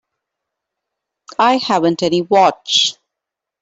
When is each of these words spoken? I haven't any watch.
I 1.37 1.57
haven't 1.57 2.01
any 2.01 2.23
watch. 2.23 2.95